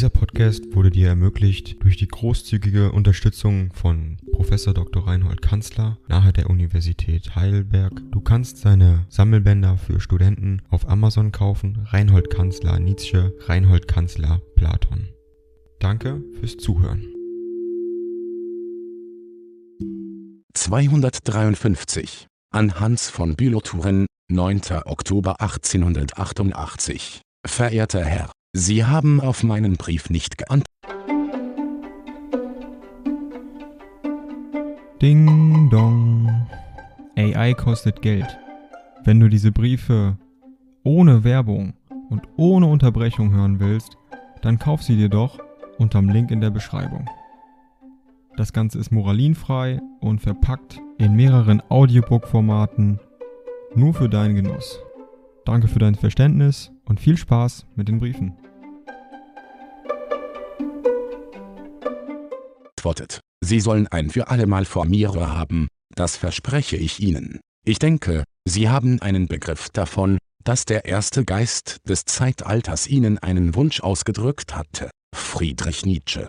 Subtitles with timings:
[0.00, 5.06] Dieser Podcast wurde dir ermöglicht durch die großzügige Unterstützung von Professor Dr.
[5.06, 7.92] Reinhold Kanzler nahe der Universität Heidelberg.
[8.10, 11.86] Du kannst seine Sammelbänder für Studenten auf Amazon kaufen.
[11.90, 15.10] Reinhold Kanzler Nietzsche, Reinhold Kanzler Platon.
[15.80, 17.04] Danke fürs Zuhören.
[20.54, 23.60] 253 an Hans von bülow
[24.28, 24.60] 9.
[24.86, 30.66] Oktober 1888 Verehrter Herr, Sie haben auf meinen Brief nicht geantwortet.
[35.00, 36.48] Ding dong.
[37.16, 38.26] AI kostet Geld.
[39.04, 40.18] Wenn du diese Briefe
[40.82, 41.74] ohne Werbung
[42.10, 43.96] und ohne Unterbrechung hören willst,
[44.42, 45.38] dann kauf sie dir doch
[45.78, 47.08] unterm Link in der Beschreibung.
[48.36, 52.98] Das Ganze ist moralinfrei und verpackt in mehreren Audiobook-Formaten
[53.76, 54.80] nur für deinen Genuss.
[55.44, 58.36] Danke für dein Verständnis und viel Spaß mit den Briefen.
[63.42, 67.40] Sie sollen ein für allemal vor mir Ruhe haben, das verspreche ich Ihnen.
[67.64, 73.54] Ich denke, Sie haben einen Begriff davon, dass der erste Geist des Zeitalters Ihnen einen
[73.54, 74.90] Wunsch ausgedrückt hatte.
[75.14, 76.28] Friedrich Nietzsche